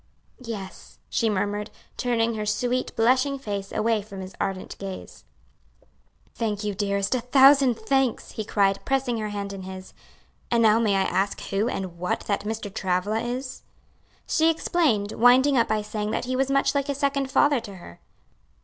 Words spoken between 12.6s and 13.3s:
Travilla